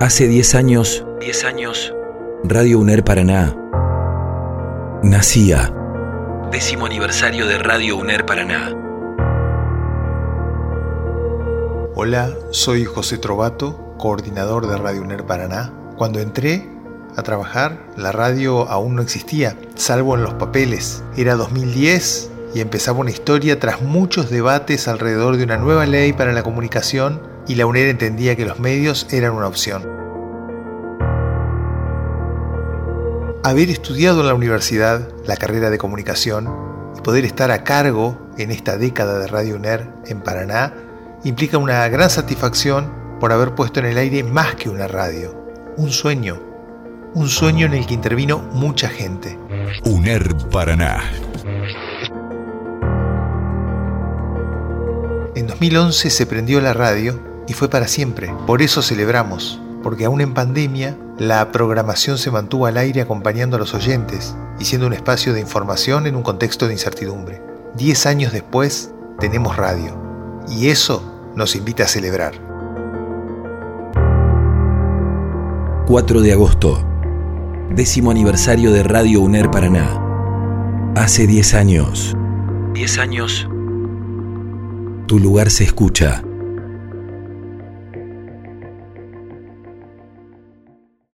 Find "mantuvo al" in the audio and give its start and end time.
62.30-62.76